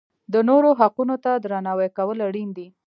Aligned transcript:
د 0.33 0.35
نورو 0.49 0.69
حقونو 0.79 1.15
ته 1.23 1.31
درناوی 1.43 1.89
کول 1.97 2.17
اړین 2.27 2.49
دي. 2.57 2.67